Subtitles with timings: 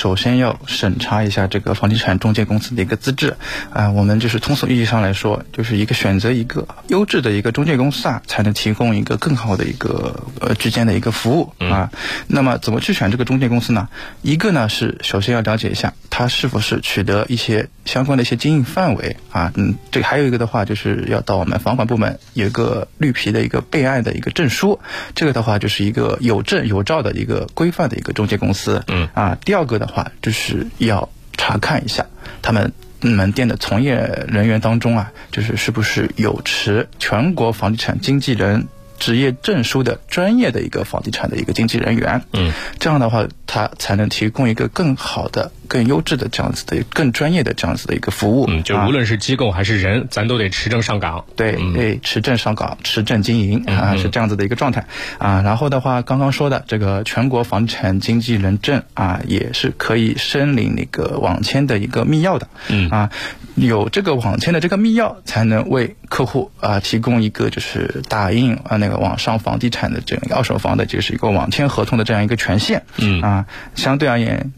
[0.00, 3.36] 首先要审查一下这个房地产中介公司的一个资质
[3.70, 3.90] 啊。
[3.90, 11.90] 我们就是通俗意义上来说，就是一个选择一个优质的一个中介公司啊，才能提供一个更好的一个呃之间的一个服务啊。
[12.28, 13.90] 那么怎么去选这个中介公司呢？
[14.22, 19.52] 一个呢是首先要了解一下它是否是取得一些相关的一些经营范围啊。
[19.54, 24.80] 嗯，这还有一个的话就是要到我们房管部门有一个绿皮的一个备案的一个证书，
[25.14, 28.82] 这个的话就是一个有证有照的一个规范的一个中介公司。
[28.86, 32.06] 嗯啊，第二个的话就是要查看一下
[32.42, 33.94] 他们门店的从业
[34.28, 42.22] 人员当中啊，就是是不是有持全国房地产经纪人职业证书的专业的一个房地产的一个经纪人员。
[42.34, 48.46] 嗯，这样的话，他才能提供一个更好的、更优质的这样子的、更专业的这样子的一个服务。
[48.48, 51.24] 嗯，就啊无论是机构还是人，咱都得持证上岗。
[51.36, 54.86] 对嗯对，持证上岗，持证经营啊，是这样子的一个状态
[55.18, 55.42] 啊。
[55.42, 62.48] 然后的话，刚刚说的这个全国房地产经纪人证啊，也是可以申领那个网签的一个密钥的。
[62.68, 63.10] 嗯啊，
[63.54, 72.82] 有这个网签的这个密钥，才能为客户啊提供一个就是打印啊那个网上房地产的这样一个二手房的就是一个网签合同的这样一个权限。
[72.96, 74.52] 嗯啊，相对而言，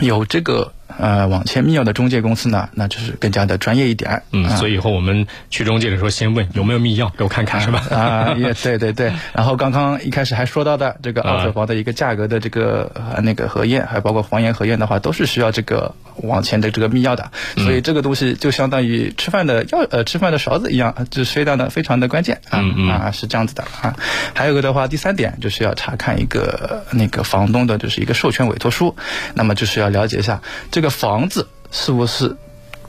[0.00, 4.22] 有这个呃网签密钥的中介公司呢，那就是更加的专业一点。
[4.30, 7.82] 嗯，啊所以以后我们去中介的时候，先问有没有密钥，给我看看，是吧？
[7.90, 9.12] 啊，也对对对。
[9.34, 17.30] 然后刚刚一开始还说到的这个啊二手房的一个价格的这个呃那个核验，还包括房源核验的话，都是需要这个网签的这个密钥的。
[17.56, 23.96] 嗯所以这个东西就相当于吃饭的要呃吃饭的勺子一样，就是非常的非常的关键啊嗯嗯啊是这样子的啊。
[24.34, 28.94] 还有个的话，第三点就是要查看一个那个房东的就是一个授权委托书，
[29.34, 30.42] 那么就是要了解一下
[30.74, 32.36] 这个房子是不是。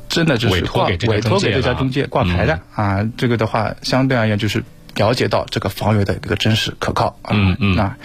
[0.07, 4.63] 真的就是委托挂委托给这家中介挂牌的、啊，这个的话相对而言就是
[4.95, 7.31] 了解到这个房源的一个真实可靠啊。
[7.33, 7.95] 嗯嗯那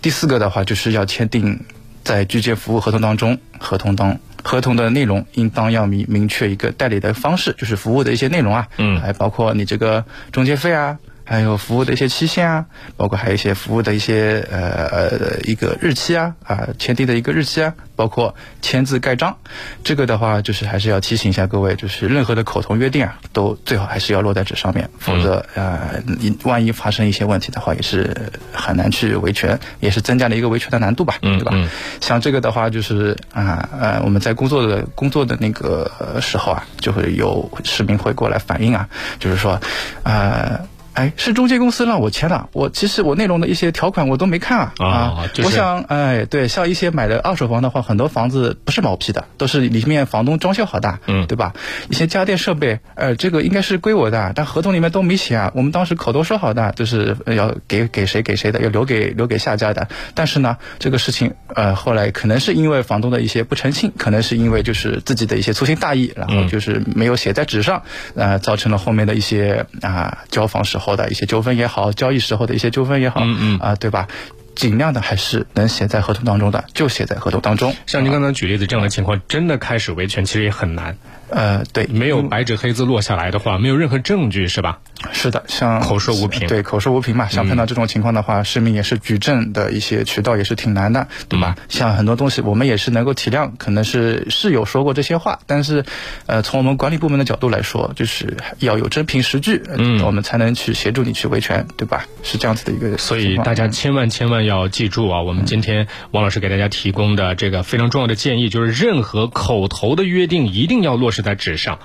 [0.00, 1.64] 第四个的话就是要签订
[2.04, 10.98] 在居间服务合同当中，合同当合同的内容应当要明明确一个代理的方式，就是服务的一些内容啊，嗯还包括你这个中介费啊。
[11.28, 12.64] 还有服务的一些期限啊，
[12.96, 19.36] 包括还有一些服务的一些呃呃一个日期啊啊签订的一个日期啊，包括签字盖章，
[19.84, 28.16] 这个的话就是还是要提醒一下各位，就是任何的口头约定啊，都最好还是要落在纸上面，否则呃你万一发生一些问题的话，也是
[28.50, 31.52] 很难去维权，也是增加了一个维权的难度吧，嗯对吧？
[31.54, 31.68] 嗯
[32.00, 38.88] 像这个的话，就是啊呃我们在工作的工作的那个呃时候啊，就会有市民会过来反映啊，
[39.18, 39.60] 就是说
[40.04, 40.66] 呃。
[40.98, 51.52] 哎，是中介公司让我签的，我其实我内容的一些条款我都没看啊啊就是我想，哎，对，像一些买的二手房的话，很多房子不是毛坯的，都是里面房东装修好的，嗯对吧？
[51.88, 55.52] 一些家电设备，呃，这个应该是归我的，但合同里面都没写啊。
[55.54, 59.86] 我们当时口头说好的，就是呃要给给谁给谁的，要留给留给下家的。
[60.14, 67.82] 但是呢，这个事情，呃，后来可能是因为房东的一些不诚信，可能是因为就是自己的一些粗心大意，然后就是没有写在纸上，
[68.16, 74.08] 呃，造成了后面的一些啊、交房时候的一些纠纷也好，交易时候的一些纠纷也好，嗯嗯啊、对吧？
[74.54, 77.76] 尽量的还是能写在合同当中的，就写在合同当中。
[77.86, 80.98] 像您刚才举例子这样的情况，真的开始维权其实也很难，
[81.30, 84.78] 呃，对，没有白纸黑字落下来的话，没有任何证据，是吧？
[85.12, 87.28] 是的，像口说无凭对，口说无凭嘛。
[87.28, 91.56] 像碰到这种情况的话，市民也是举证的一些渠道也是挺难的，对吧？
[91.68, 95.84] 像很多东西，我们也是能够体谅，可能是是有说过这些话，但是，
[96.26, 102.06] 呃，从我们管理部门的角度来说，就是要有真凭实据，嗯我们才能去协助你去维权，对吧？
[102.22, 102.96] 是这样子的一个。
[102.98, 105.22] 所以大家千万千万要记住啊！
[105.22, 111.78] 我们今天王老师给大家提供的这个非常重要的建议，就是任何口头的约定一定要落实在纸上。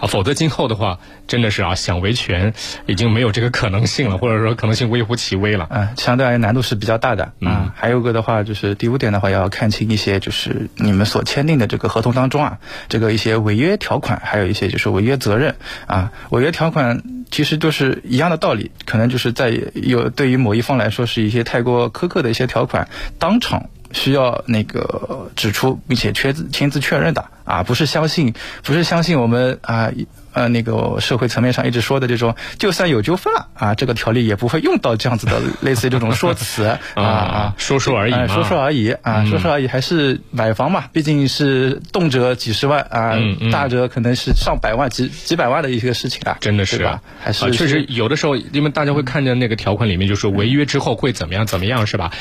[0.00, 2.54] 啊，否则今后的话，真的是啊，想维权
[2.86, 5.66] 已经没有这个可能性了，或者说可能性微乎其微了。
[5.70, 7.72] 嗯，相对而言难度是比较大的嗯。
[7.74, 15.56] 还有个的话，就是第五点的话，要看清一些就是你们所签订的这个合同当中啊，这个一些违约条款，还有一些就是违约责任
[15.88, 16.12] 啊。
[16.30, 22.88] 违约条款其实就是一样的道理，可能就是在有对于某一方来说是一些太过苛刻的一些条款，
[23.18, 23.68] 当场。
[23.92, 29.90] 需要那个指出并且签字签字确认的啊，不是相信，不是相信我们啊
[30.34, 47.00] 呃那个社会层面上一直说的这种，就算有纠纷了啊，这个条例也不会用到这样子的类似于这种说辞啊 啊，说说而已说说而已啊，说说而已，还是买房嘛，毕竟是动辄几十万啊嗯嗯，大则可能是上百万、几几百万的一些事情啊，真的是对吧？
[47.18, 52.12] 还是啊，确实有的时候，因为大家会看见那个条款里面就说违约之后会怎么样怎么样，是吧？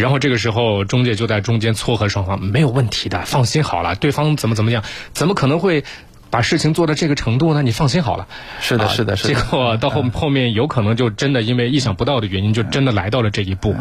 [0.00, 4.82] 然后这个时候中介就在中间撮合双方，没有问题的，放心好了，对方怎么怎么样，
[5.12, 5.84] 怎么可能会？
[6.32, 8.28] 把事情做到这个程度呢，你放心好了。
[8.60, 9.34] 是的，是的，是的。
[9.34, 13.74] 结果到后后面有可能就真的因为意想不到的原因，就真的来到了这一步，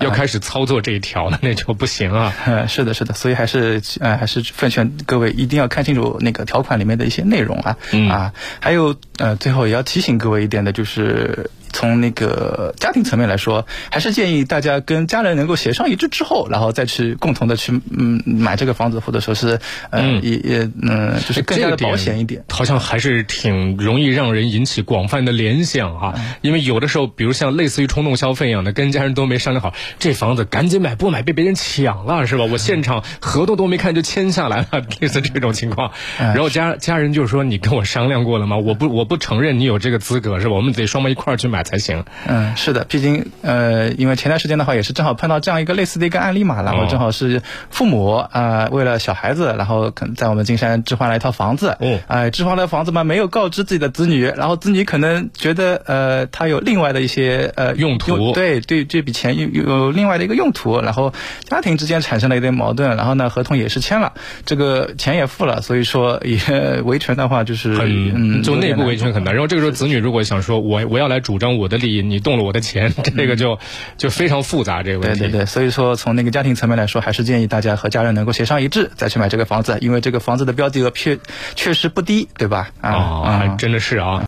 [0.00, 2.34] 要开始操作这一条了，那就不行啊。
[2.68, 3.14] 是的，是的。
[3.14, 7.78] 所以还是呃，还是奉劝各位一定要看清楚那个条款里面的一些内容啊
[8.10, 8.34] 啊。
[8.60, 11.50] 还有呃，最后也要提醒各位一点的就是。
[11.76, 19.58] 从那个家庭层面来说，还是建议大家跟家人能够协商一致之后，然后再去共同的去嗯买这个房子，或者说是
[19.90, 22.44] 嗯也也嗯就是更加的保险一点。
[22.48, 32.44] 好像还是挺容易让人引起广泛的联想哈，因为有的时候，比如像类似于冲动消费一样的，跟家人都没商量好，这房子赶紧买不买被别人抢了是吧？
[32.44, 35.90] 我现场合同都没看就签下来了， 类似这种情况。
[36.18, 38.56] 然后家家人就说：“你跟我商量过了吗？
[38.58, 40.54] 我不我不承认你有这个资格是吧？
[40.54, 42.04] 我们得双方一块儿去买。”才行。
[42.28, 47.40] 嗯，是的，毕竟呃，因为前段时间的话，也是正好碰到这样一个类似的一个案例嘛，然后正好是
[47.70, 51.74] 父母啊，为了小孩子，然后可能在我们金山置换了一套房子。
[51.80, 61.14] 嗯，哎，置换了房子嘛，没有告知自己的子女，然后子女可能觉得呃，他有另外的一些呃用途，对对，这笔钱有有另外的一个用途，然后
[61.48, 64.12] 家庭之间产生了一点矛盾，然后呢，合同也是签了，
[64.44, 69.32] 这个钱也付了，所以说也维权的话就是嗯，就内部维权很难。
[69.32, 71.54] 然后这个时候子女如果想说我我要来主张。
[71.54, 73.58] 我的利益，你动了我的钱，这个就
[73.96, 74.82] 就非常复杂。
[74.82, 81.16] 这个问题，对对对，所以说从那个家庭层面来说，还是建议大家和家人能够协商一致再去买这个房子，因为这个房子的标的额确
[81.54, 82.70] 确实不低，对吧？
[82.80, 84.20] 啊，真的是啊。